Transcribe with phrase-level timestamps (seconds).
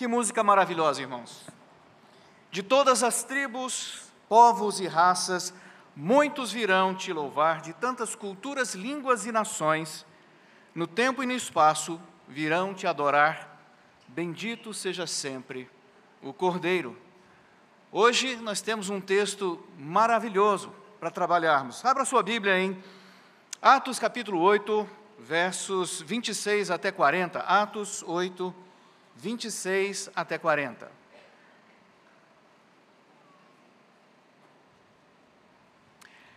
[0.00, 1.44] Que música maravilhosa, irmãos.
[2.50, 5.52] De todas as tribos, povos e raças,
[5.94, 10.06] muitos virão te louvar, de tantas culturas, línguas e nações,
[10.74, 13.60] no tempo e no espaço virão te adorar.
[14.08, 15.68] Bendito seja sempre
[16.22, 16.96] o Cordeiro.
[17.92, 21.84] Hoje nós temos um texto maravilhoso para trabalharmos.
[21.84, 22.82] Abra sua Bíblia em
[23.60, 24.88] Atos capítulo 8,
[25.18, 27.40] versos 26 até 40.
[27.40, 28.69] Atos 8,
[29.20, 30.90] 26 até 40.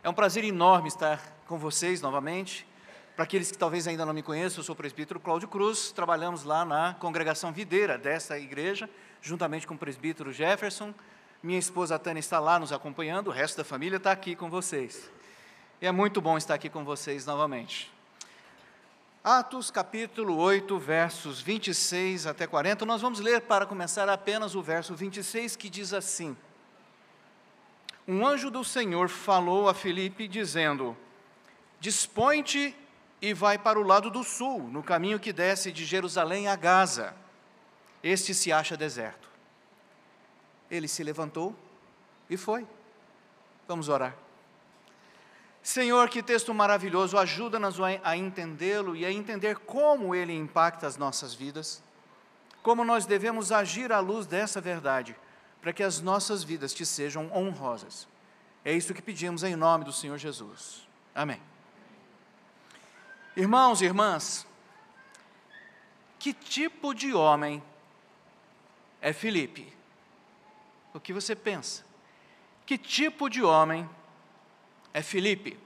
[0.04, 2.68] É um prazer enorme estar com vocês novamente.
[3.16, 6.44] Para aqueles que talvez ainda não me conheçam, eu sou o presbítero Cláudio Cruz, trabalhamos
[6.44, 8.90] lá na congregação videira dessa igreja,
[9.22, 10.94] juntamente com o presbítero Jefferson.
[11.42, 15.10] Minha esposa Tânia está lá nos acompanhando, o resto da família está aqui com vocês.
[15.80, 17.93] E é muito bom estar aqui com vocês novamente.
[19.24, 22.86] Atos capítulo 8, versos 26 até 40.
[22.86, 26.36] Nós vamos ler para começar apenas o verso 26 que diz assim:
[28.06, 30.98] Um anjo do Senhor falou a Filipe dizendo:
[31.80, 32.76] Dispõe-te
[33.22, 37.16] e vai para o lado do sul, no caminho que desce de Jerusalém a Gaza.
[38.04, 39.30] Este se acha deserto.
[40.70, 41.56] Ele se levantou
[42.30, 42.68] e foi.
[43.70, 44.18] Vamos orar.
[45.64, 51.34] Senhor, que texto maravilhoso, ajuda-nos a entendê-lo e a entender como ele impacta as nossas
[51.34, 51.82] vidas,
[52.62, 55.16] como nós devemos agir à luz dessa verdade,
[55.62, 58.10] para que as nossas vidas te sejam honrosas.
[58.66, 60.86] É isso que pedimos em nome do Senhor Jesus.
[61.16, 61.42] Amém.
[63.36, 64.46] Irmãos e irmãs,
[66.20, 67.64] que tipo de homem
[69.02, 69.74] é Felipe?
[70.94, 71.86] O que você pensa?
[72.66, 74.03] Que tipo de homem é
[74.94, 75.60] é Filipe.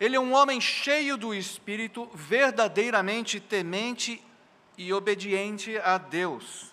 [0.00, 4.20] Ele é um homem cheio do espírito, verdadeiramente temente
[4.76, 6.72] e obediente a Deus.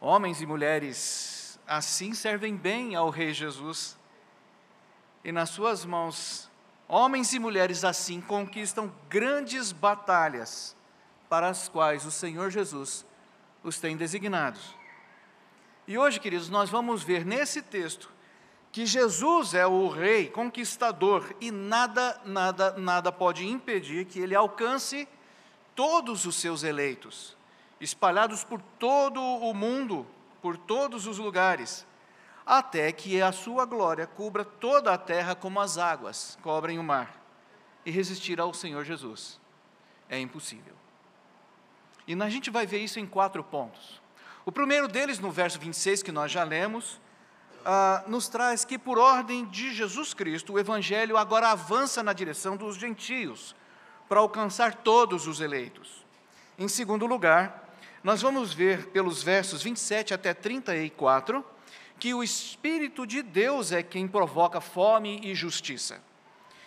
[0.00, 3.98] Homens e mulheres assim servem bem ao Rei Jesus.
[5.24, 6.48] E nas suas mãos,
[6.86, 10.76] homens e mulheres assim conquistam grandes batalhas
[11.28, 13.04] para as quais o Senhor Jesus
[13.64, 14.76] os tem designados.
[15.88, 18.17] E hoje, queridos, nós vamos ver nesse texto
[18.78, 25.08] que Jesus é o rei conquistador e nada, nada, nada pode impedir que ele alcance
[25.74, 27.36] todos os seus eleitos,
[27.80, 30.06] espalhados por todo o mundo,
[30.40, 31.84] por todos os lugares,
[32.46, 37.20] até que a sua glória cubra toda a terra como as águas cobrem o mar,
[37.84, 39.40] e resistir ao Senhor Jesus
[40.08, 40.74] é impossível.
[42.06, 44.00] E a gente vai ver isso em quatro pontos.
[44.46, 47.00] O primeiro deles, no verso 26, que nós já lemos,
[47.70, 52.56] ah, nos traz que, por ordem de Jesus Cristo, o Evangelho agora avança na direção
[52.56, 53.54] dos gentios,
[54.08, 56.02] para alcançar todos os eleitos.
[56.58, 57.68] Em segundo lugar,
[58.02, 61.44] nós vamos ver pelos versos 27 até 34
[61.98, 66.00] que o Espírito de Deus é quem provoca fome e justiça.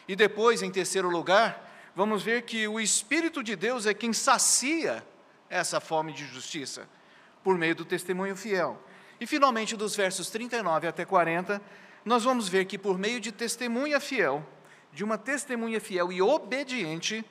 [0.08, 5.04] E depois, em terceiro lugar, vamos ver que o Espírito de Deus é quem sacia
[5.50, 6.88] essa fome de justiça,
[7.44, 8.80] por meio do testemunho fiel.
[9.22, 11.62] E finalmente, dos versos 39 até 40,
[12.04, 14.44] nós vamos ver que por meio de testemunha fiel,
[14.92, 17.24] de uma testemunha fiel e obediente,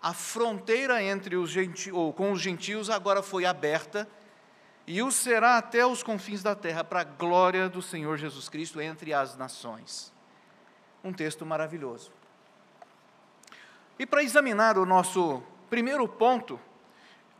[0.00, 4.08] a fronteira entre os gentios, ou com os gentios agora foi aberta
[4.86, 8.80] e o será até os confins da terra para a glória do Senhor Jesus Cristo
[8.80, 10.12] entre as nações.
[11.02, 12.12] Um texto maravilhoso.
[13.98, 16.60] E para examinar o nosso primeiro ponto,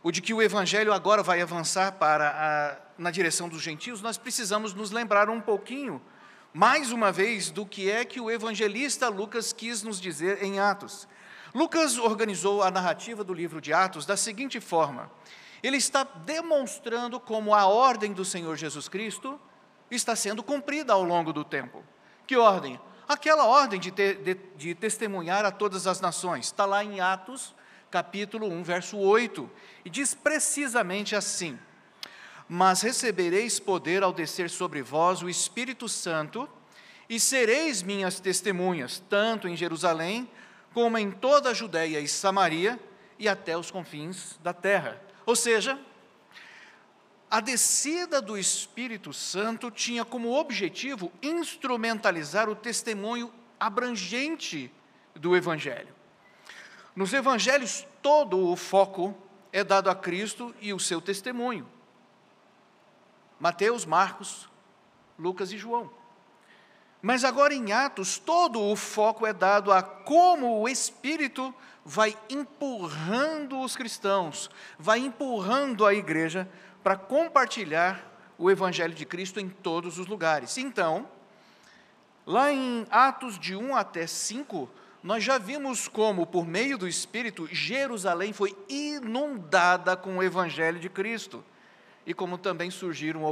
[0.03, 4.75] o de que o evangelho agora vai avançar para na direção dos gentios, nós precisamos
[4.75, 6.00] nos lembrar um pouquinho,
[6.53, 11.09] mais uma vez, do que é que o evangelista Lucas quis nos dizer em Atos.
[11.55, 15.10] Lucas organizou a narrativa do livro de Atos da seguinte forma:
[15.62, 19.41] ele está demonstrando como a ordem do Senhor Jesus Cristo
[19.91, 21.84] está sendo cumprida ao longo do tempo.
[22.26, 22.81] Que ordem?
[23.06, 26.47] Aquela ordem de, de, de testemunhar a todas as nações.
[26.47, 27.55] Está lá em Atos
[27.94, 29.49] capítulo 1, verso 8,
[29.84, 31.56] e diz precisamente assim:
[32.49, 36.49] Mas recebereis poder ao descer sobre vós o Espírito Santo,
[37.08, 40.29] e sereis minhas testemunhas, tanto em Jerusalém,
[40.73, 42.79] como em toda a Judéia e Samaria,
[43.19, 45.00] e até os confins da terra.
[45.26, 45.79] Ou seja,
[47.31, 54.70] a descida do Espírito Santo tinha como objetivo instrumentalizar o testemunho abrangente
[55.14, 55.94] do Evangelho.
[56.94, 59.17] Nos evangelhos, todo o foco
[59.52, 61.69] é dado a Cristo e o seu testemunho.
[63.38, 64.48] Mateus, Marcos,
[65.19, 65.90] Lucas e João.
[67.02, 71.54] Mas agora em Atos, todo o foco é dado a como o Espírito
[71.84, 76.48] vai empurrando os cristãos, vai empurrando a igreja
[76.82, 80.56] para compartilhar o Evangelho de Cristo em todos os lugares.
[80.56, 81.06] Então,
[82.26, 84.69] lá em Atos de 1 até 5,
[85.02, 90.88] nós já vimos como, por meio do Espírito, Jerusalém foi inundada com o Evangelho de
[90.88, 91.44] Cristo.
[92.06, 93.25] E como também surgiram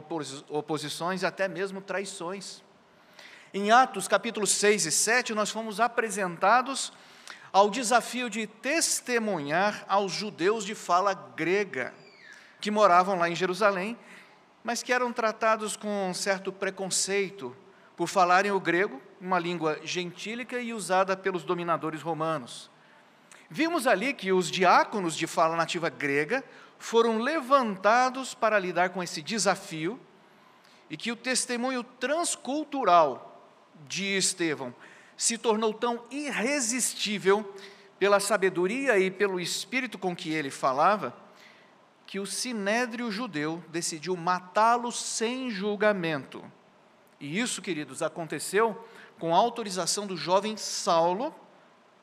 [0.48, 2.62] oposições até mesmo traições.
[3.52, 6.92] Em Atos capítulo 6 e 7, nós fomos apresentados
[7.52, 11.92] ao desafio de testemunhar aos judeus de fala grega,
[12.60, 13.98] que moravam lá em Jerusalém,
[14.64, 17.54] mas que eram tratados com um certo preconceito
[17.94, 22.70] por falarem o grego, uma língua gentílica e usada pelos dominadores romanos.
[23.50, 26.42] Vimos ali que os diáconos de fala nativa grega
[26.82, 30.00] foram levantados para lidar com esse desafio
[30.90, 33.40] e que o testemunho transcultural
[33.86, 34.74] de Estevão
[35.16, 37.54] se tornou tão irresistível
[38.00, 41.16] pela sabedoria e pelo espírito com que ele falava,
[42.04, 46.44] que o sinédrio judeu decidiu matá-lo sem julgamento.
[47.20, 48.88] E isso, queridos, aconteceu
[49.20, 51.32] com a autorização do jovem Saulo,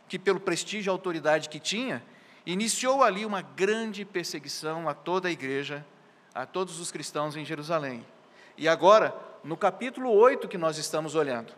[0.08, 2.02] que, pelo prestígio e autoridade que tinha,
[2.52, 5.86] iniciou ali uma grande perseguição a toda a igreja,
[6.34, 8.06] a todos os cristãos em Jerusalém.
[8.58, 11.54] E agora, no capítulo 8 que nós estamos olhando,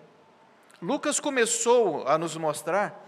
[0.82, 3.08] Lucas começou a nos mostrar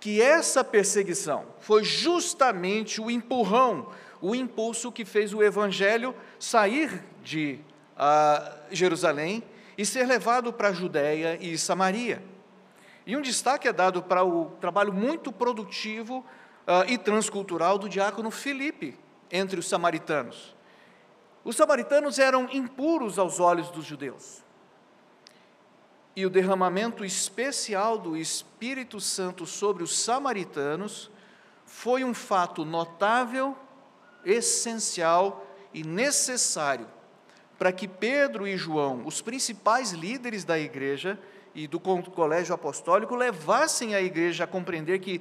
[0.00, 3.90] que essa perseguição foi justamente o empurrão,
[4.20, 7.60] o impulso que fez o evangelho sair de
[7.96, 9.42] uh, Jerusalém
[9.76, 12.22] e ser levado para a Judéia e Samaria.
[13.06, 16.24] E um destaque é dado para o trabalho muito produtivo
[16.66, 18.96] uh, e transcultural do diácono Filipe
[19.30, 20.54] entre os samaritanos.
[21.44, 24.42] Os samaritanos eram impuros aos olhos dos judeus.
[26.14, 31.10] E o derramamento especial do Espírito Santo sobre os samaritanos
[31.64, 33.56] foi um fato notável,
[34.24, 36.86] essencial e necessário
[37.60, 41.18] para que Pedro e João, os principais líderes da igreja
[41.54, 45.20] e do colégio apostólico, levassem a igreja a compreender que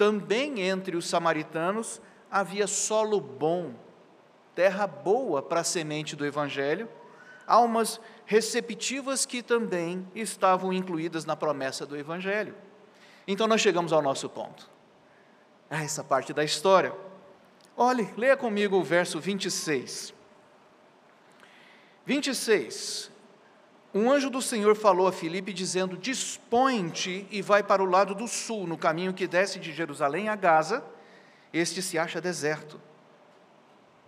[0.00, 2.00] também entre os samaritanos
[2.30, 3.74] havia solo bom,
[4.54, 6.88] terra boa para a semente do evangelho,
[7.46, 12.54] almas receptivas que também estavam incluídas na promessa do evangelho.
[13.28, 14.70] Então nós chegamos ao nosso ponto.
[15.68, 16.94] essa parte da história.
[17.76, 20.14] Olhe, leia comigo o verso 26.
[22.06, 23.10] 26.
[23.92, 28.28] Um anjo do Senhor falou a Filipe, dizendo: Dispõe-te e vai para o lado do
[28.28, 30.84] sul, no caminho que desce de Jerusalém a Gaza.
[31.52, 32.80] Este se acha deserto.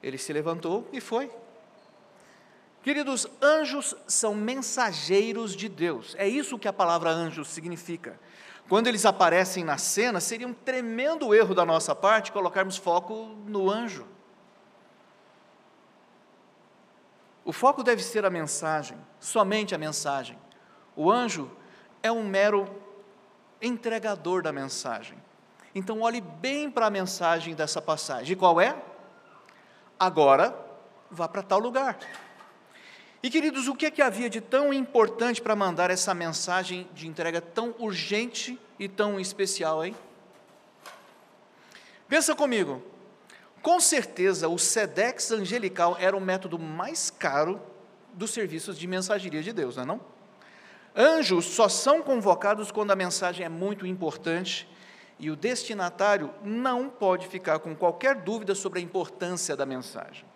[0.00, 1.31] Ele se levantou e foi.
[2.82, 6.14] Queridos, anjos são mensageiros de Deus.
[6.19, 8.19] É isso que a palavra anjo significa.
[8.69, 13.70] Quando eles aparecem na cena, seria um tremendo erro da nossa parte colocarmos foco no
[13.70, 14.06] anjo.
[17.52, 20.38] O foco deve ser a mensagem, somente a mensagem.
[20.96, 21.50] O anjo
[22.02, 22.66] é um mero
[23.60, 25.22] entregador da mensagem.
[25.75, 28.32] Então, olhe bem para a mensagem dessa passagem.
[28.32, 28.75] E qual é?
[30.00, 30.56] Agora,
[31.10, 31.99] vá para tal lugar.
[33.22, 37.06] E queridos, o que é que havia de tão importante para mandar essa mensagem de
[37.06, 39.94] entrega tão urgente e tão especial, hein?
[42.08, 42.82] Pensa comigo,
[43.62, 47.61] com certeza, o SEDEX angelical era o método mais caro
[48.12, 50.00] dos serviços de mensageria de Deus, não é não?
[50.95, 54.69] Anjos só são convocados quando a mensagem é muito importante
[55.19, 60.26] e o destinatário não pode ficar com qualquer dúvida sobre a importância da mensagem.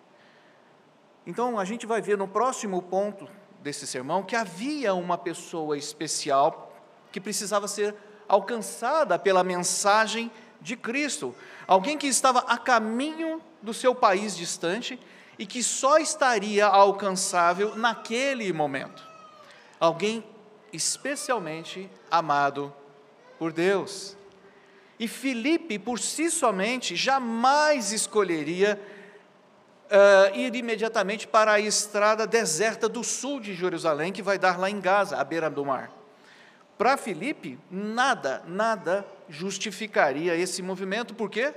[1.26, 3.28] Então, a gente vai ver no próximo ponto
[3.60, 6.72] desse sermão que havia uma pessoa especial
[7.10, 7.94] que precisava ser
[8.28, 10.30] alcançada pela mensagem
[10.66, 11.32] de Cristo,
[11.64, 14.98] alguém que estava a caminho do seu país distante
[15.38, 19.00] e que só estaria alcançável naquele momento.
[19.78, 20.24] Alguém
[20.72, 22.74] especialmente amado
[23.38, 24.16] por Deus.
[24.98, 28.80] E Filipe, por si somente, jamais escolheria
[29.84, 34.68] uh, ir imediatamente para a estrada deserta do sul de Jerusalém, que vai dar lá
[34.68, 35.92] em Gaza, à beira do mar.
[36.78, 41.54] Para Filipe, nada, nada justificaria esse movimento, por quê?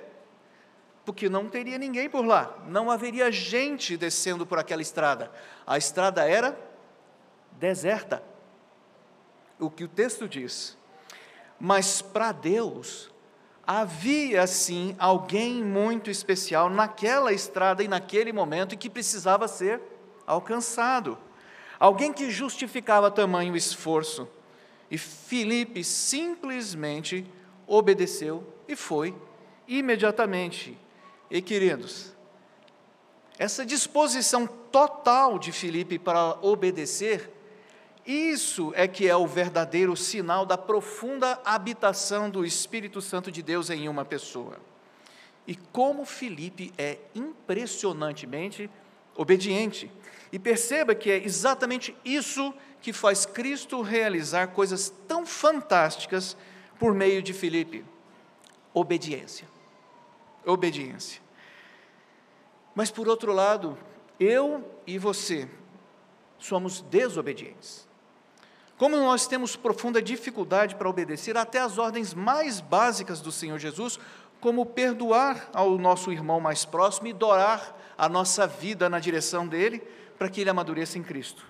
[1.05, 5.31] Porque não teria ninguém por lá, não haveria gente descendo por aquela estrada.
[5.67, 6.57] A estrada era
[7.53, 8.23] deserta.
[9.59, 10.77] O que o texto diz.
[11.59, 13.11] Mas para Deus,
[13.67, 19.81] havia sim alguém muito especial naquela estrada e naquele momento e que precisava ser
[20.25, 21.17] alcançado.
[21.77, 24.29] Alguém que justificava tamanho esforço
[24.89, 27.25] E Filipe simplesmente
[27.67, 29.15] obedeceu e foi
[29.67, 30.77] imediatamente.
[31.29, 32.13] E queridos,
[33.37, 37.31] essa disposição total de Filipe para obedecer,
[38.05, 43.69] isso é que é o verdadeiro sinal da profunda habitação do Espírito Santo de Deus
[43.69, 44.57] em uma pessoa.
[45.45, 48.69] E como Filipe é impressionantemente
[49.15, 49.91] obediente.
[50.31, 56.35] E perceba que é exatamente isso que faz Cristo realizar coisas tão fantásticas
[56.77, 57.85] por meio de Filipe:
[58.73, 59.47] obediência.
[60.45, 61.21] Obediência.
[62.73, 63.77] Mas por outro lado,
[64.19, 65.49] eu e você
[66.37, 67.87] somos desobedientes.
[68.77, 73.99] Como nós temos profunda dificuldade para obedecer até as ordens mais básicas do Senhor Jesus,
[74.39, 79.79] como perdoar ao nosso irmão mais próximo e doar a nossa vida na direção dele,
[80.17, 81.45] para que ele amadureça em Cristo.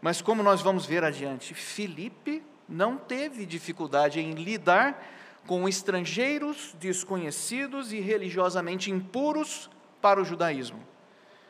[0.00, 5.04] Mas como nós vamos ver adiante, Filipe não teve dificuldade em lidar
[5.46, 9.68] com estrangeiros desconhecidos e religiosamente impuros
[10.00, 10.80] para o judaísmo.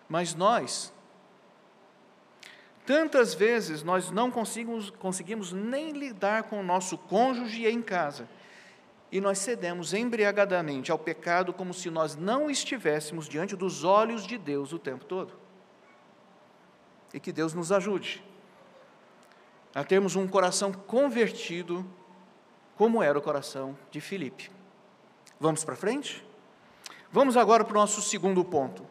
[0.09, 0.93] Mas nós,
[2.85, 8.29] tantas vezes, nós não conseguimos, conseguimos nem lidar com o nosso cônjuge em casa
[9.13, 14.39] e nós cedemos embriagadamente ao pecado como se nós não estivéssemos diante dos olhos de
[14.39, 15.35] Deus o tempo todo.
[17.13, 18.23] E que Deus nos ajude
[19.75, 21.87] a termos um coração convertido,
[22.77, 24.51] como era o coração de Filipe.
[25.39, 26.25] Vamos para frente?
[27.13, 28.87] Vamos agora para o nosso segundo ponto.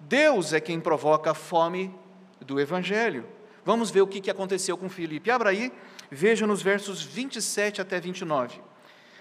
[0.00, 1.94] Deus é quem provoca a fome
[2.40, 3.26] do Evangelho.
[3.64, 5.30] Vamos ver o que aconteceu com Filipe.
[5.30, 5.72] Abra aí,
[6.10, 8.60] veja nos versos 27 até 29.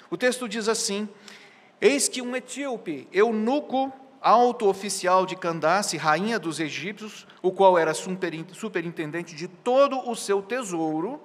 [0.10, 1.10] O texto diz assim:
[1.82, 3.92] Eis que um etíope, eunuco,
[4.22, 10.42] alto oficial de Candace, rainha dos egípcios, o qual era superintendente de todo o seu
[10.42, 11.22] tesouro,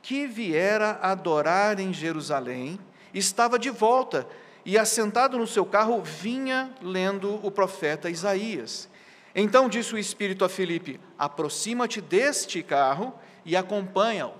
[0.00, 2.78] que viera adorar em Jerusalém,
[3.14, 4.26] estava de volta
[4.64, 8.88] e, assentado no seu carro, vinha lendo o profeta Isaías.
[9.34, 14.34] Então disse o Espírito a Filipe: Aproxima-te deste carro e acompanha-o.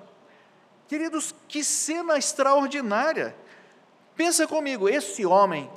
[0.89, 3.35] Queridos, que cena extraordinária!
[4.15, 5.71] Pensa comigo, esse homem,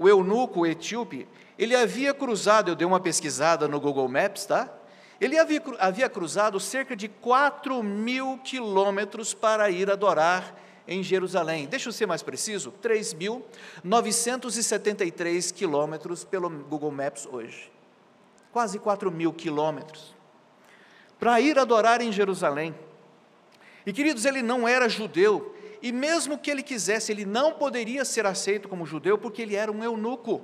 [0.00, 1.28] o eunuco etíope,
[1.58, 4.72] ele havia cruzado, eu dei uma pesquisada no Google Maps, tá?
[5.20, 11.66] Ele havia, havia cruzado cerca de 4 mil quilômetros para ir adorar em Jerusalém.
[11.66, 17.70] Deixa eu ser mais preciso: 3.973 quilômetros pelo Google Maps hoje.
[18.50, 20.14] Quase 4 mil quilômetros.
[21.18, 22.74] Para ir adorar em Jerusalém.
[23.84, 28.26] E queridos, ele não era judeu, e mesmo que ele quisesse, ele não poderia ser
[28.26, 30.42] aceito como judeu porque ele era um eunuco.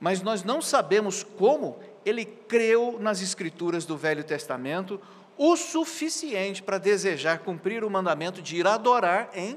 [0.00, 5.00] Mas nós não sabemos como ele creu nas escrituras do Velho Testamento
[5.36, 9.56] o suficiente para desejar cumprir o mandamento de ir adorar em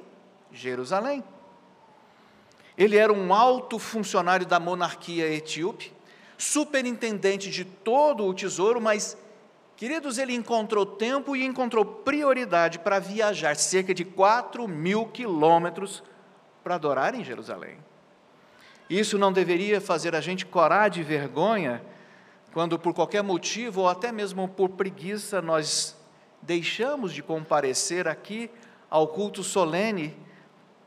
[0.51, 1.23] Jerusalém.
[2.77, 5.91] Ele era um alto funcionário da monarquia etíope,
[6.37, 9.17] superintendente de todo o tesouro, mas
[9.81, 16.03] Queridos, ele encontrou tempo e encontrou prioridade para viajar cerca de 4 mil quilômetros
[16.63, 17.79] para adorar em Jerusalém.
[18.87, 21.83] Isso não deveria fazer a gente corar de vergonha
[22.53, 25.97] quando, por qualquer motivo ou até mesmo por preguiça, nós
[26.43, 28.51] deixamos de comparecer aqui
[28.87, 30.15] ao culto solene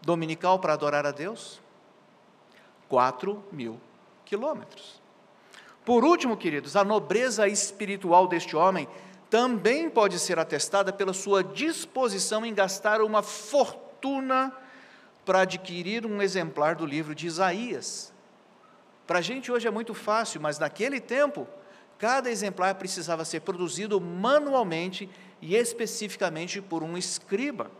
[0.02, 1.60] dominical para adorar a Deus?
[2.88, 3.80] 4 mil
[4.24, 5.02] quilômetros.
[5.84, 8.88] Por último, queridos, a nobreza espiritual deste homem
[9.28, 14.52] também pode ser atestada pela sua disposição em gastar uma fortuna
[15.24, 18.12] para adquirir um exemplar do livro de Isaías.
[19.06, 21.46] Para a gente hoje é muito fácil, mas naquele tempo,
[21.98, 25.10] cada exemplar precisava ser produzido manualmente
[25.42, 27.70] e especificamente por um escriba.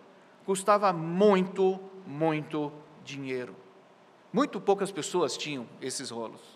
[0.44, 2.70] Custava muito, muito
[3.02, 3.56] dinheiro.
[4.30, 6.53] Muito poucas pessoas tinham esses rolos.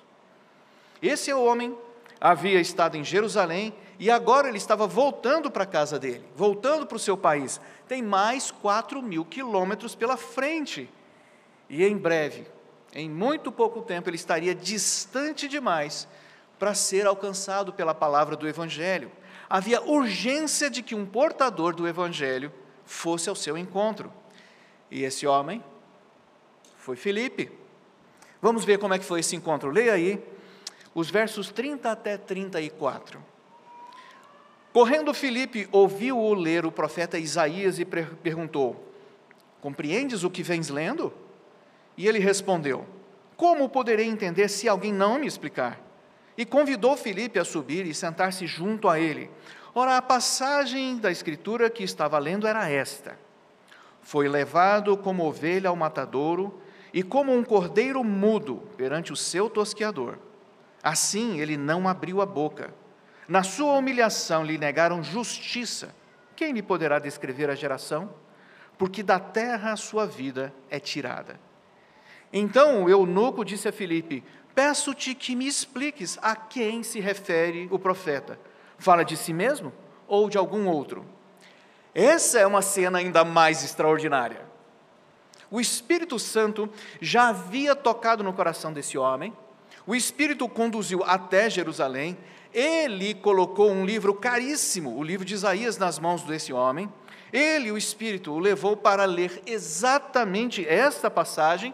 [1.02, 1.76] Esse homem
[2.20, 6.96] havia estado em Jerusalém e agora ele estava voltando para a casa dele, voltando para
[6.96, 7.60] o seu país.
[7.86, 10.88] Tem mais 4 mil quilômetros pela frente.
[11.68, 12.46] E em breve,
[12.94, 16.08] em muito pouco tempo, ele estaria distante demais
[16.58, 19.10] para ser alcançado pela palavra do Evangelho.
[19.48, 22.52] Havia urgência de que um portador do Evangelho
[22.84, 24.12] fosse ao seu encontro.
[24.90, 25.62] E esse homem
[26.76, 27.50] foi Filipe.
[28.40, 29.70] Vamos ver como é que foi esse encontro.
[29.70, 30.22] Leia aí
[30.98, 33.24] os versos 30 até 34.
[34.72, 38.92] Correndo Filipe ouviu-o ler o profeta Isaías e perguntou:
[39.60, 41.12] Compreendes o que vens lendo?
[41.96, 42.84] E ele respondeu:
[43.36, 45.80] Como poderei entender se alguém não me explicar?
[46.36, 49.30] E convidou Filipe a subir e sentar-se junto a ele.
[49.72, 53.16] Ora, a passagem da Escritura que estava lendo era esta:
[54.02, 56.60] Foi levado como ovelha ao matadouro
[56.92, 60.18] e como um cordeiro mudo perante o seu tosqueador.
[60.82, 62.72] Assim ele não abriu a boca.
[63.26, 65.94] Na sua humilhação lhe negaram justiça.
[66.34, 68.10] Quem lhe poderá descrever a geração?
[68.78, 71.38] Porque da terra a sua vida é tirada.
[72.32, 74.22] Então o eunuco disse a Filipe:
[74.54, 78.38] Peço-te que me expliques a quem se refere o profeta.
[78.78, 79.72] Fala de si mesmo
[80.06, 81.04] ou de algum outro?
[81.94, 84.46] Essa é uma cena ainda mais extraordinária.
[85.50, 86.68] O Espírito Santo
[87.00, 89.32] já havia tocado no coração desse homem,
[89.88, 92.14] o Espírito o conduziu até Jerusalém,
[92.52, 96.92] ele colocou um livro caríssimo, o livro de Isaías, nas mãos desse homem,
[97.32, 101.72] ele, o Espírito, o levou para ler exatamente esta passagem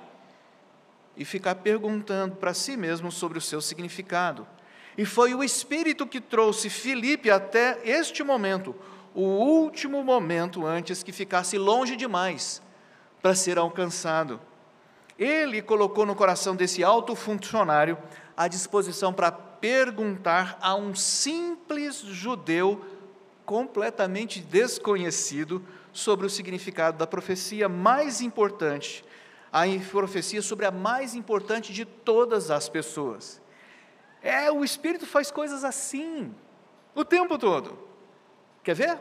[1.17, 4.47] e ficar perguntando para si mesmo sobre o seu significado.
[4.97, 8.77] E foi o Espírito que trouxe Filipe até este momento,
[9.13, 12.63] o último momento antes que ficasse longe demais
[13.21, 14.41] para ser alcançado.
[15.19, 17.97] Ele colocou no coração desse alto funcionário
[18.37, 22.85] a disposição para perguntar a um simples judeu
[23.47, 29.05] completamente desconhecido sobre o significado da profecia mais importante
[29.55, 33.41] a profecia sobre a mais importante de todas as pessoas.
[34.21, 36.35] É, o Espírito faz coisas assim,
[36.93, 37.79] o tempo todo.
[38.65, 38.99] Quer ver?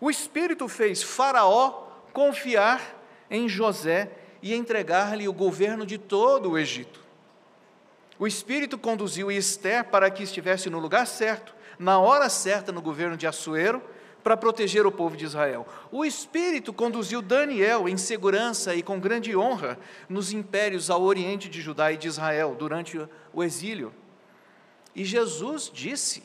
[0.00, 2.80] O Espírito fez Faraó confiar
[3.30, 4.10] em José
[4.42, 7.00] e entregar-lhe o governo de todo o Egito.
[8.18, 13.16] O Espírito conduziu Esther para que estivesse no lugar certo, na hora certa no governo
[13.16, 13.82] de Assuero,
[14.22, 15.66] para proteger o povo de Israel.
[15.90, 21.60] O Espírito conduziu Daniel em segurança e com grande honra nos impérios ao oriente de
[21.60, 23.00] Judá e de Israel durante
[23.32, 23.92] o exílio.
[24.94, 26.22] E Jesus disse,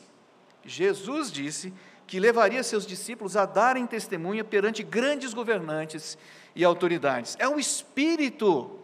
[0.64, 1.72] Jesus disse
[2.08, 6.16] que levaria seus discípulos a darem testemunha perante grandes governantes
[6.56, 7.36] e autoridades.
[7.38, 8.80] É o Espírito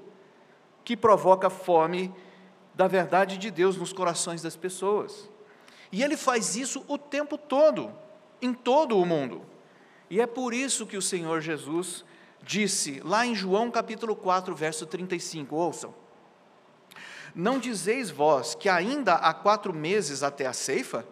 [0.85, 2.14] que provoca fome
[2.75, 5.31] da verdade de Deus nos corações das pessoas.
[5.90, 7.90] E ele faz isso o tempo todo
[8.42, 9.40] em todo o mundo.
[10.11, 12.05] E é por isso que o Senhor Jesus
[12.42, 15.94] disse, lá em João capítulo 4, verso 35, ouçam:
[17.35, 21.07] Não dizeis vós que ainda há quatro meses até a ceifa?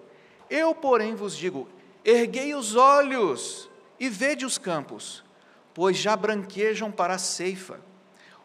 [0.50, 1.66] Eu, porém, vos digo:
[2.04, 5.24] erguei os olhos e vede os campos,
[5.74, 7.80] pois já branquejam para a ceifa.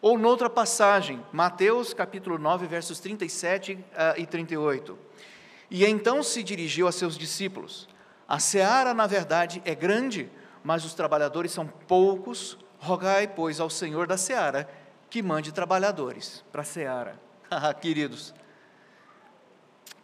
[0.02, 3.80] Ou noutra passagem, Mateus capítulo 9, versos 37 uh,
[4.18, 4.98] e 38.
[4.98, 5.24] Ah,
[5.70, 7.90] e então se dirigiu a seus discípulos:
[8.28, 10.30] a seara, na verdade, é grande,
[10.64, 12.58] mas os trabalhadores são poucos.
[12.80, 14.70] Rogai, pois, ao Senhor da seara
[15.10, 17.20] que mande trabalhadores para a seara.
[17.50, 18.34] Ah, queridos,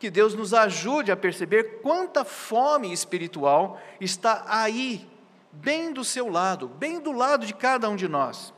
[0.04, 5.10] que Deus nos ajude a perceber quanta fome espiritual está aí,
[5.50, 8.54] bem do seu lado, bem do lado de cada um de nós,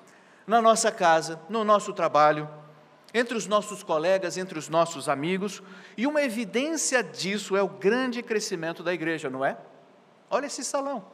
[0.47, 2.49] na nossa casa, no nosso trabalho,
[3.13, 5.62] entre os nossos colegas, entre os nossos amigos,
[5.95, 9.55] e uma evidência disso é o grande crescimento da igreja, não é?
[10.31, 11.05] Olha esse salão.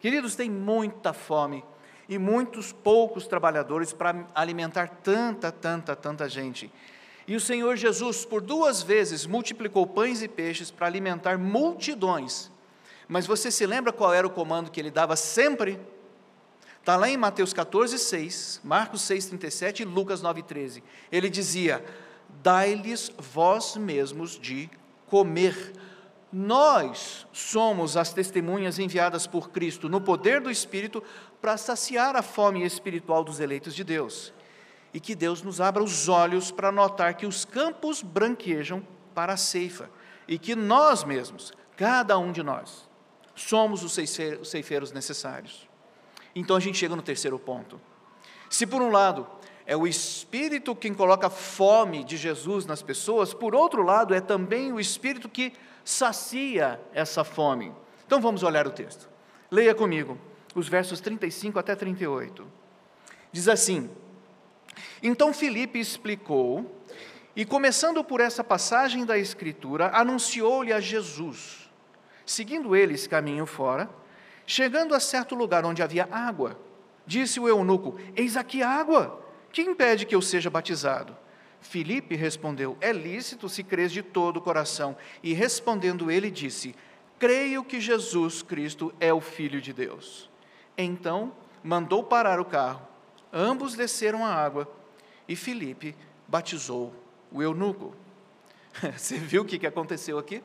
[0.00, 1.64] Queridos, tem muita fome
[2.08, 6.68] e muitos poucos trabalhadores para alimentar tanta, tanta, tanta gente.
[7.26, 12.50] E o Senhor Jesus, por duas vezes, multiplicou pães e peixes para alimentar multidões.
[13.08, 15.78] Mas você se lembra qual era o comando que ele dava sempre?
[16.80, 20.82] Está lá em Mateus 14, 6, Marcos 6, 37 e Lucas 9, 13.
[21.10, 21.82] Ele dizia:
[22.42, 24.68] Dai-lhes vós mesmos de
[25.06, 25.72] comer.
[26.30, 31.02] Nós somos as testemunhas enviadas por Cristo no poder do Espírito
[31.40, 34.32] para saciar a fome espiritual dos eleitos de Deus.
[34.94, 39.36] E que Deus nos abra os olhos para notar que os campos branquejam para a
[39.36, 39.90] ceifa
[40.26, 42.88] e que nós mesmos, cada um de nós,
[43.34, 43.92] somos os
[44.48, 45.68] ceifeiros necessários.
[46.34, 47.80] Então a gente chega no terceiro ponto.
[48.48, 49.26] Se por um lado
[49.66, 54.72] é o Espírito quem coloca fome de Jesus nas pessoas, por outro lado é também
[54.72, 55.52] o Espírito que
[55.84, 57.72] sacia essa fome.
[58.06, 59.08] Então vamos olhar o texto.
[59.50, 60.18] Leia comigo
[60.54, 62.46] os versos 35 até 38.
[63.32, 63.90] Diz assim:
[65.02, 66.80] Então Filipe explicou,
[67.36, 71.70] e começando por essa passagem da Escritura, anunciou-lhe a Jesus.
[72.24, 73.90] Seguindo eles caminho fora,
[74.46, 76.58] Chegando a certo lugar onde havia água,
[77.06, 81.16] disse o eunuco: Eis aqui água, que impede que eu seja batizado?
[81.60, 84.96] Filipe respondeu: É lícito se crês de todo o coração.
[85.22, 86.74] E respondendo ele, disse:
[87.18, 90.28] Creio que Jesus Cristo é o Filho de Deus.
[90.76, 92.86] Então mandou parar o carro.
[93.36, 94.72] Ambos desceram a água
[95.26, 95.96] e Filipe
[96.28, 96.94] batizou
[97.32, 97.92] o eunuco.
[98.96, 100.40] Você viu o que aconteceu aqui?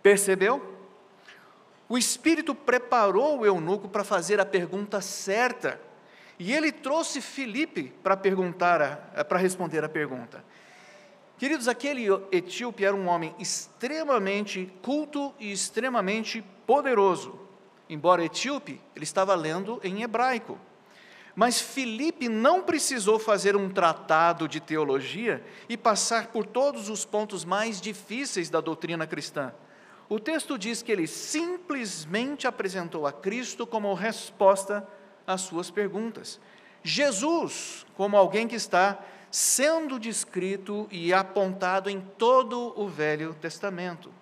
[0.00, 0.78] Percebeu?
[1.88, 5.80] O Espírito preparou o eunuco para fazer a pergunta certa.
[6.38, 10.44] E ele trouxe Filipe para perguntar, para responder a pergunta.
[11.36, 17.40] Queridos, aquele etíope era um homem extremamente culto e extremamente poderoso.
[17.88, 20.58] Embora etíope, ele estava lendo em hebraico.
[21.34, 27.44] Mas Filipe não precisou fazer um tratado de teologia e passar por todos os pontos
[27.44, 29.52] mais difíceis da doutrina cristã.
[30.08, 34.86] O texto diz que ele simplesmente apresentou a Cristo como resposta
[35.26, 36.38] às suas perguntas.
[36.82, 38.98] Jesus, como alguém que está
[39.30, 44.12] sendo descrito e apontado em todo o Velho Testamento.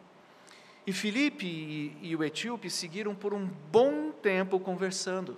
[0.86, 5.36] E Filipe e, e o etíope seguiram por um bom tempo conversando.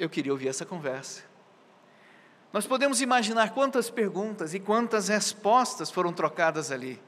[0.00, 1.22] Eu queria ouvir essa conversa.
[2.54, 6.98] Nós podemos imaginar quantas perguntas e quantas respostas foram trocadas ali.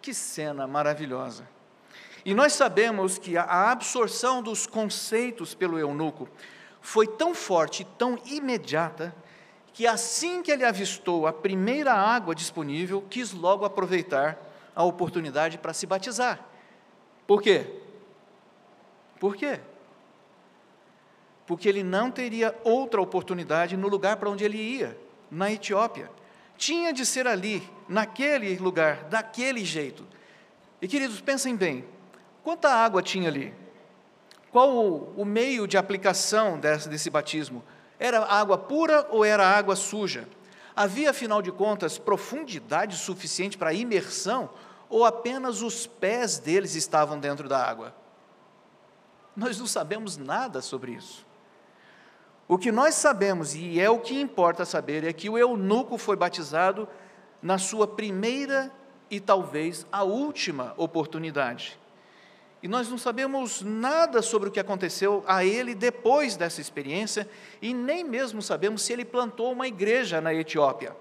[0.00, 1.46] Que cena maravilhosa.
[2.24, 6.26] E nós sabemos que a absorção dos conceitos pelo eunuco
[6.80, 9.14] foi tão forte, tão imediata,
[9.74, 14.38] que assim que ele avistou a primeira água disponível, quis logo aproveitar
[14.74, 16.40] a oportunidade para se batizar.
[17.26, 17.66] Por quê?
[19.20, 19.60] Por quê?
[21.46, 24.98] Porque ele não teria outra oportunidade no lugar para onde ele ia,
[25.30, 26.10] na Etiópia.
[26.56, 30.06] Tinha de ser ali, naquele lugar, daquele jeito.
[30.80, 31.84] E queridos, pensem bem:
[32.42, 33.52] quanta água tinha ali?
[34.50, 37.64] Qual o, o meio de aplicação desse, desse batismo?
[37.98, 40.28] Era água pura ou era água suja?
[40.76, 44.50] Havia, afinal de contas, profundidade suficiente para imersão
[44.88, 47.94] ou apenas os pés deles estavam dentro da água?
[49.36, 51.23] Nós não sabemos nada sobre isso.
[52.46, 56.14] O que nós sabemos, e é o que importa saber, é que o eunuco foi
[56.14, 56.86] batizado
[57.40, 58.70] na sua primeira
[59.10, 61.78] e talvez a última oportunidade.
[62.62, 67.28] E nós não sabemos nada sobre o que aconteceu a ele depois dessa experiência,
[67.60, 70.96] e nem mesmo sabemos se ele plantou uma igreja na Etiópia.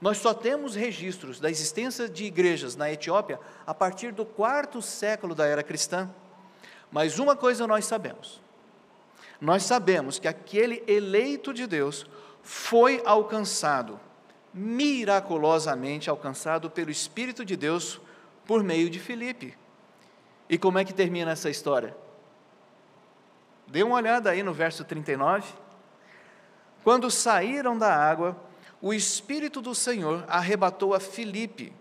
[0.00, 5.34] Nós só temos registros da existência de igrejas na Etiópia a partir do quarto século
[5.34, 6.08] da era cristã.
[6.90, 8.40] Mas uma coisa nós sabemos:
[9.40, 12.04] nós sabemos que aquele eleito de Deus
[12.42, 14.00] foi alcançado,
[14.52, 18.00] miraculosamente alcançado pelo Espírito de Deus
[18.44, 19.56] por meio de Filipe.
[20.48, 21.96] E como é que termina essa história?
[23.66, 25.46] Dê uma olhada aí no verso 39.
[26.82, 28.36] Quando saíram da água,
[28.80, 31.72] o Espírito do Senhor arrebatou a Filipe.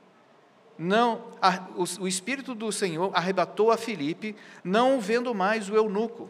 [0.78, 6.30] Não, a, o, o Espírito do Senhor arrebatou a Filipe, não vendo mais o eunuco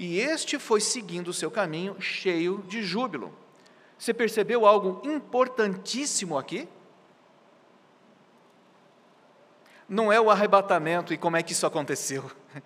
[0.00, 3.36] e este foi seguindo o seu caminho cheio de júbilo.
[3.98, 6.66] Você percebeu algo importantíssimo aqui?
[9.86, 12.30] Não é o arrebatamento e como é que isso aconteceu.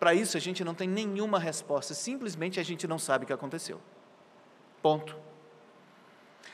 [0.00, 3.32] Para isso a gente não tem nenhuma resposta, simplesmente a gente não sabe o que
[3.32, 3.80] aconteceu.
[4.82, 5.16] Ponto.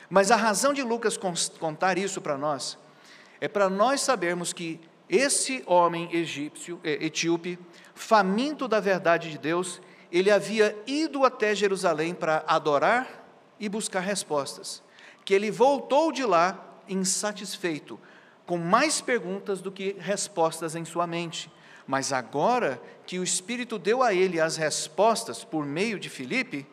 [0.07, 1.17] Mas a razão de Lucas
[1.59, 2.77] contar isso para nós
[3.41, 4.79] é para nós sabermos que
[5.15, 7.59] esse homem egípcio, eh, etíope,
[7.93, 9.79] faminto da verdade de Deus,
[10.11, 13.23] ele havia ido até Jerusalém para adorar
[13.59, 14.81] e buscar respostas.
[15.23, 17.99] Que ele voltou de lá insatisfeito,
[18.43, 21.51] com mais perguntas do que respostas em sua mente.
[21.85, 26.65] Mas agora que o Espírito deu a ele as respostas por meio de Filipe,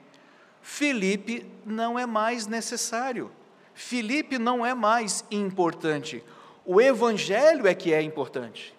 [0.62, 3.30] Filipe não é mais necessário.
[3.74, 6.24] Filipe não é mais importante.
[6.64, 8.74] O Evangelho é que é importante.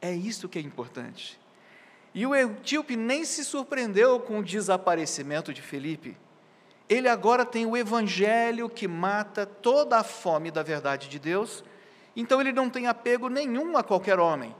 [0.00, 1.38] É isso que é importante.
[2.14, 6.16] E o etíope nem se surpreendeu com o desaparecimento de Felipe.
[6.88, 11.62] Ele agora tem o evangelho que mata toda a fome da verdade de Deus,
[12.16, 14.56] então ele não tem apego nenhum a qualquer homem.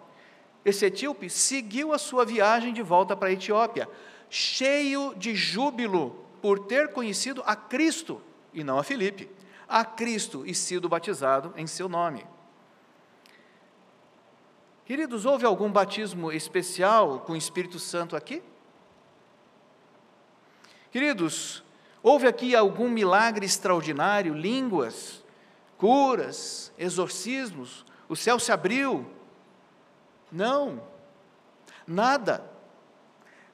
[0.64, 3.88] Esse etíope seguiu a sua viagem de volta para a Etiópia,
[4.28, 8.22] cheio de júbilo por ter conhecido a Cristo
[8.54, 9.28] e não a Filipe,
[9.70, 12.26] a Cristo e sido batizado em seu nome.
[14.84, 18.42] Queridos, houve algum batismo especial com o Espírito Santo aqui?
[20.90, 21.62] Queridos,
[22.02, 25.24] houve aqui algum milagre extraordinário, línguas,
[25.78, 29.06] curas, exorcismos, o céu se abriu?
[30.32, 30.82] Não,
[31.86, 32.44] nada,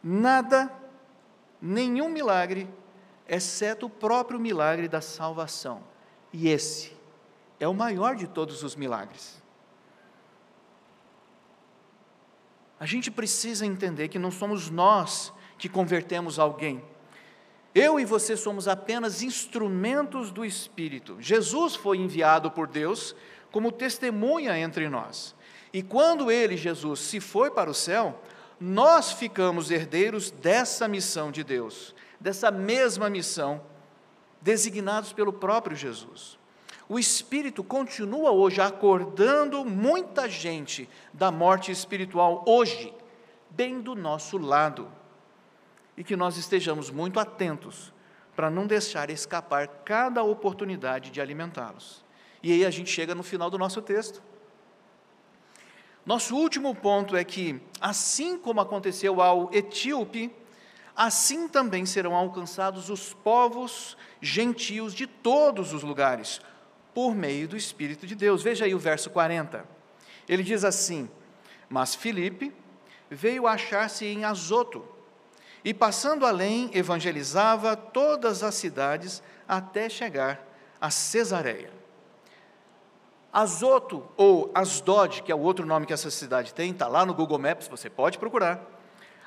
[0.02, 0.72] nada,
[1.60, 2.66] nenhum milagre,
[3.28, 5.82] exceto o próprio milagre da salvação.
[6.38, 6.92] E esse
[7.58, 9.42] é o maior de todos os milagres.
[12.78, 16.84] A gente precisa entender que não somos nós que convertemos alguém.
[17.74, 21.16] Eu e você somos apenas instrumentos do Espírito.
[21.20, 23.16] Jesus foi enviado por Deus
[23.50, 25.34] como testemunha entre nós.
[25.72, 28.20] E quando ele, Jesus, se foi para o céu,
[28.60, 33.62] nós ficamos herdeiros dessa missão de Deus, dessa mesma missão,
[34.46, 36.38] designados pelo próprio Jesus.
[36.88, 42.94] O Espírito continua hoje acordando muita gente da morte espiritual, hoje,
[43.50, 44.88] bem do nosso lado.
[45.96, 47.92] E que nós estejamos muito atentos
[48.36, 52.04] para não deixar escapar cada oportunidade de alimentá-los.
[52.40, 54.22] E aí a gente chega no final do nosso texto.
[56.04, 60.32] Nosso último ponto é que, assim como aconteceu ao etíope,
[60.96, 66.40] assim também serão alcançados os povos gentios de todos os lugares,
[66.94, 68.42] por meio do Espírito de Deus.
[68.42, 69.64] Veja aí o verso 40.
[70.26, 71.08] Ele diz assim:
[71.68, 72.52] Mas Filipe
[73.10, 74.84] veio achar-se em Azoto,
[75.62, 80.40] e passando além, evangelizava todas as cidades até chegar
[80.80, 81.70] a Cesareia.
[83.32, 87.12] Azoto, ou Asdod, que é o outro nome que essa cidade tem, está lá no
[87.12, 88.75] Google Maps, você pode procurar.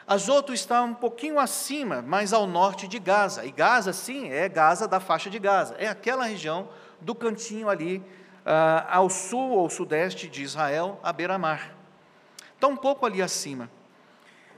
[0.10, 3.46] Azoto está um pouquinho acima, mais ao norte de Gaza.
[3.46, 5.76] E Gaza, sim, é Gaza da faixa de Gaza.
[5.78, 6.68] É aquela região
[7.00, 11.76] do cantinho ali, uh, ao sul ou sudeste de Israel, à beira-mar.
[12.56, 13.70] Está um pouco ali acima.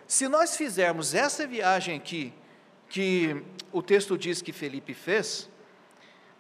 [0.07, 2.33] Se nós fizermos essa viagem aqui,
[2.87, 5.49] que o texto diz que Felipe fez,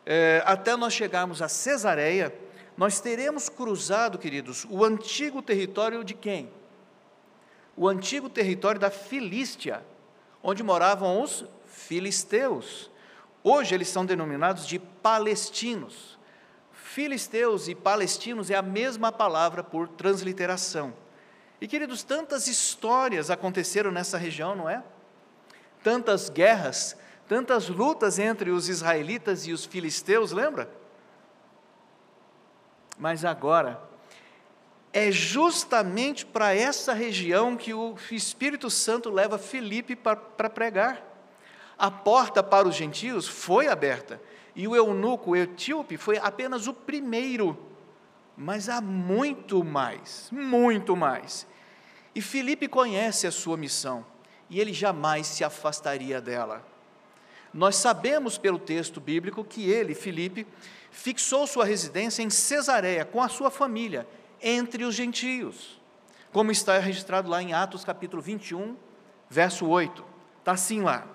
[0.05, 2.33] é, até nós chegarmos a Cesareia,
[2.77, 6.49] nós teremos cruzado, queridos, o antigo território de quem?
[7.75, 9.83] O antigo território da Filístia,
[10.43, 12.89] onde moravam os filisteus.
[13.43, 16.19] Hoje eles são denominados de palestinos.
[16.71, 20.93] Filisteus e palestinos é a mesma palavra por transliteração.
[21.59, 24.83] E queridos, tantas histórias aconteceram nessa região, não é?
[25.83, 30.69] Tantas guerras, tantas lutas entre os israelitas e os filisteus, lembra?
[32.97, 33.81] Mas agora,
[34.93, 41.07] é justamente para essa região que o Espírito Santo leva Felipe para pregar.
[41.77, 44.21] A porta para os gentios foi aberta,
[44.55, 47.57] e o eunuco etíope foi apenas o primeiro,
[48.37, 51.47] mas há muito mais, muito mais.
[52.13, 54.05] E Felipe conhece a sua missão,
[54.49, 56.65] e ele jamais se afastaria dela.
[57.53, 60.45] Nós sabemos pelo texto bíblico que ele, Felipe,
[60.91, 64.07] fixou sua residência em Cesareia com a sua família,
[64.41, 65.79] entre os gentios,
[66.31, 68.75] como está registrado lá em Atos capítulo 21,
[69.29, 70.03] verso 8.
[70.39, 71.07] Está assim lá.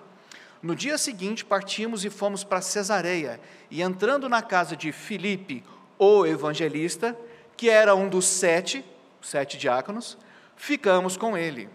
[0.61, 5.63] No dia seguinte partimos e fomos para Cesareia, e entrando na casa de Filipe,
[5.99, 7.17] o evangelista,
[7.55, 8.85] que era um dos sete,
[9.21, 10.17] sete diáconos,
[10.55, 11.69] ficamos com ele.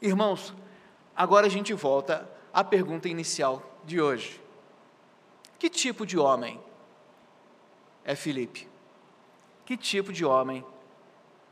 [0.00, 0.54] Irmãos,
[1.16, 4.40] agora a gente volta à pergunta inicial de hoje.
[5.58, 6.60] Que tipo de homem
[8.04, 8.73] é Filipe?
[9.64, 10.64] Que tipo de homem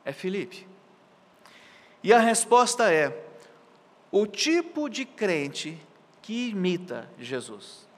[0.05, 0.66] é Filipe?
[2.03, 3.25] E a resposta é:
[4.11, 5.81] o tipo de crente
[6.20, 7.88] que imita Jesus.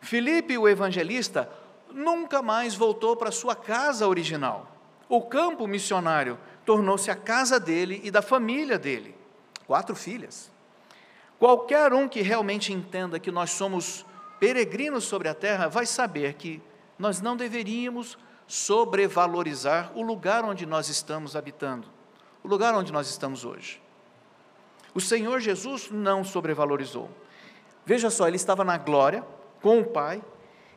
[0.00, 1.50] Filipe, o evangelista,
[1.92, 4.70] nunca mais voltou para sua casa original.
[5.08, 9.16] O campo missionário tornou-se a casa dele e da família dele.
[9.66, 10.50] Quatro filhas.
[11.38, 14.06] Qualquer um que realmente entenda que nós somos
[14.38, 16.62] peregrinos sobre a terra vai saber que
[16.98, 21.88] nós não deveríamos sobrevalorizar o lugar onde nós estamos habitando,
[22.42, 23.82] o lugar onde nós estamos hoje.
[24.94, 27.10] O Senhor Jesus não sobrevalorizou.
[27.84, 29.24] Veja só, ele estava na glória
[29.60, 30.22] com o Pai,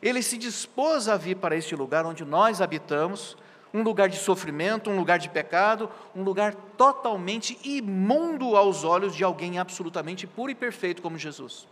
[0.02, 3.36] ele se dispôs a vir para este lugar onde nós habitamos,
[3.72, 9.22] um lugar de sofrimento, um lugar de pecado, um lugar totalmente imundo aos olhos de
[9.22, 11.68] alguém absolutamente puro e perfeito como Jesus.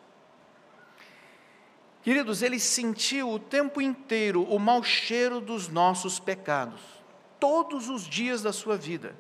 [2.03, 6.81] Queridos, ele sentiu o tempo inteiro o mau cheiro dos nossos pecados,
[7.41, 9.17] todos os dias da sua vida.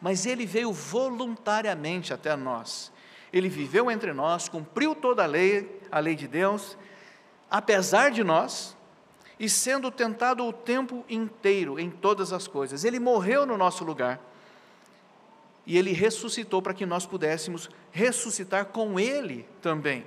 [0.00, 2.92] Mas ele veio voluntariamente até nós.
[3.32, 6.78] Ele viveu entre nós, cumpriu toda a lei, a lei de Deus,
[7.50, 8.76] apesar de nós,
[9.38, 12.84] e sendo tentado o tempo inteiro em todas as coisas.
[12.84, 14.20] Ele morreu no nosso lugar.
[15.66, 20.06] E ele ressuscitou para que nós pudéssemos ressuscitar com ele também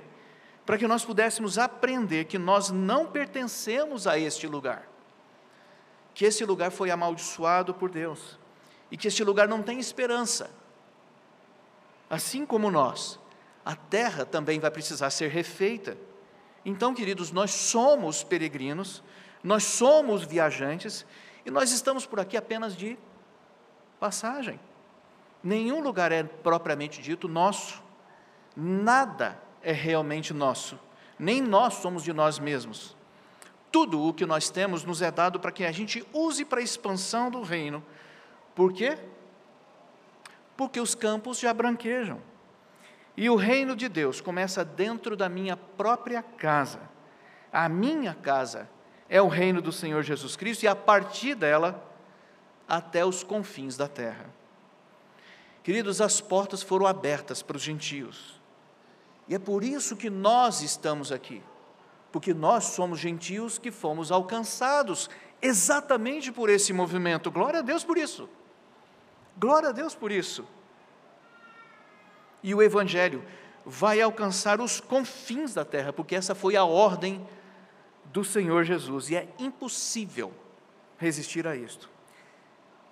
[0.64, 4.88] para que nós pudéssemos aprender que nós não pertencemos a este lugar,
[6.14, 8.38] que esse lugar foi amaldiçoado por Deus
[8.90, 10.50] e que este lugar não tem esperança.
[12.08, 13.18] Assim como nós,
[13.64, 15.96] a terra também vai precisar ser refeita.
[16.64, 19.02] Então, queridos, nós somos peregrinos,
[19.42, 21.06] nós somos viajantes
[21.44, 22.96] e nós estamos por aqui apenas de
[23.98, 24.60] passagem.
[25.42, 27.82] Nenhum lugar é propriamente dito nosso,
[28.54, 30.78] nada é realmente nosso,
[31.18, 32.96] nem nós somos de nós mesmos.
[33.70, 36.62] Tudo o que nós temos nos é dado para que a gente use para a
[36.62, 37.82] expansão do reino.
[38.54, 38.98] Por quê?
[40.56, 42.20] Porque os campos já branquejam.
[43.16, 46.80] E o reino de Deus começa dentro da minha própria casa.
[47.50, 48.68] A minha casa
[49.08, 51.82] é o reino do Senhor Jesus Cristo e a partir dela
[52.68, 54.26] até os confins da terra.
[55.62, 58.41] Queridos, as portas foram abertas para os gentios.
[59.28, 61.42] E é por isso que nós estamos aqui.
[62.10, 65.08] Porque nós somos gentios que fomos alcançados
[65.40, 67.30] exatamente por esse movimento.
[67.30, 68.28] Glória a Deus por isso.
[69.36, 70.46] Glória a Deus por isso
[72.42, 73.22] e o Evangelho
[73.64, 77.24] vai alcançar os confins da terra, porque essa foi a ordem
[78.06, 80.32] do Senhor Jesus, e é impossível
[80.98, 81.88] resistir a isto.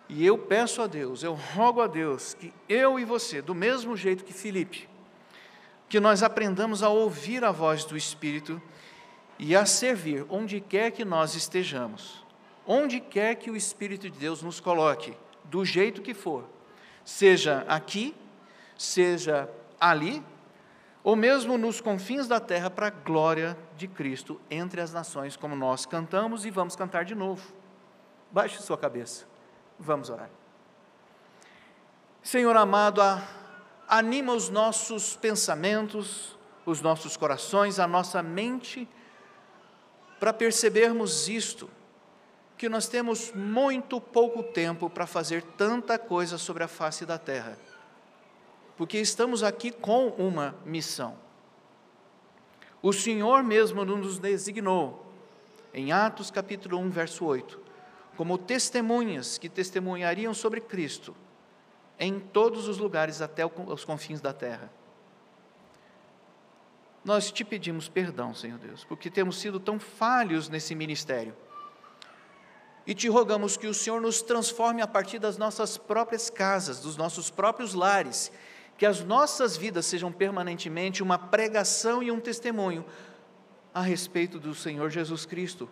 [0.08, 3.96] E eu peço a Deus, eu rogo a Deus que eu e você, do mesmo
[3.96, 4.88] jeito que Filipe,
[5.90, 8.62] que nós aprendamos a ouvir a voz do Espírito
[9.38, 12.24] e a servir onde quer que nós estejamos,
[12.66, 16.48] onde quer que o Espírito de Deus nos coloque, do jeito que for,
[17.04, 18.14] seja aqui
[18.80, 19.46] seja
[19.78, 20.24] ali,
[21.04, 25.54] ou mesmo nos confins da terra, para a glória de Cristo entre as nações, como
[25.54, 27.52] nós cantamos e vamos cantar de novo.
[28.30, 29.26] Baixe sua cabeça,
[29.78, 30.30] vamos orar.
[32.22, 33.02] Senhor amado,
[33.90, 38.88] anima os nossos pensamentos, os nossos corações, a nossa mente,
[40.18, 41.68] para percebermos isto,
[42.56, 47.58] que nós temos muito pouco tempo para fazer tanta coisa sobre a face da terra
[48.80, 51.14] porque estamos aqui com uma missão.
[52.80, 55.04] O Senhor mesmo nos designou,
[55.74, 57.60] em Atos capítulo 1, verso 8,
[58.16, 61.14] como testemunhas que testemunhariam sobre Cristo
[62.00, 64.72] em todos os lugares até os confins da terra.
[67.04, 71.36] Nós te pedimos perdão, Senhor Deus, porque temos sido tão falhos nesse ministério.
[72.86, 76.96] E te rogamos que o Senhor nos transforme a partir das nossas próprias casas, dos
[76.96, 78.32] nossos próprios lares,
[78.78, 82.84] que as nossas vidas sejam permanentemente uma pregação e um testemunho
[83.74, 85.68] a respeito do Senhor Jesus Cristo,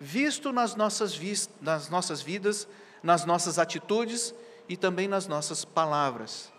[0.00, 1.18] visto nas nossas,
[1.60, 2.66] nas nossas vidas,
[3.02, 4.34] nas nossas atitudes
[4.68, 6.52] e também nas nossas palavras,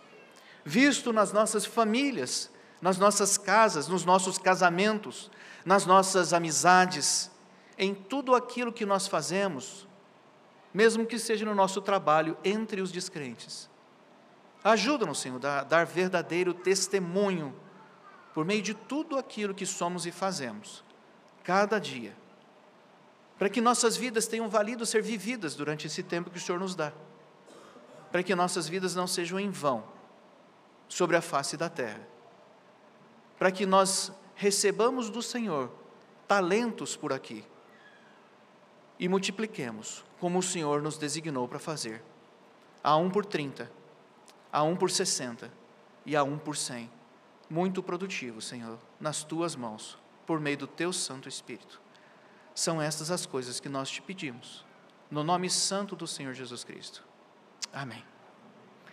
[0.64, 5.30] visto nas nossas famílias, nas nossas casas, nos nossos casamentos,
[5.64, 7.30] nas nossas amizades,
[7.78, 9.86] em tudo aquilo que nós fazemos,
[10.72, 13.68] mesmo que seja no nosso trabalho entre os descrentes.
[14.62, 17.54] Ajuda-nos, Senhor, a dar verdadeiro testemunho
[18.34, 20.84] por meio de tudo aquilo que somos e fazemos,
[21.42, 22.14] cada dia,
[23.38, 26.74] para que nossas vidas tenham valido ser vividas durante esse tempo que o Senhor nos
[26.74, 26.92] dá,
[28.10, 29.84] para que nossas vidas não sejam em vão
[30.88, 32.06] sobre a face da terra,
[33.38, 35.70] para que nós recebamos do Senhor
[36.26, 37.44] talentos por aqui
[38.98, 42.02] e multipliquemos como o Senhor nos designou para fazer,
[42.82, 43.70] a um por trinta
[44.56, 45.52] a um por sessenta
[46.06, 46.90] e a um por cem.
[47.50, 51.78] Muito produtivo, Senhor, nas tuas mãos, por meio do teu Santo Espírito.
[52.54, 54.64] São estas as coisas que nós te pedimos,
[55.10, 57.04] no nome santo do Senhor Jesus Cristo.
[57.76, 58.15] Amém.